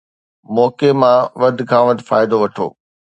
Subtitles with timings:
[0.55, 2.67] موقعي مان وڌ کان وڌ فائدو وٺو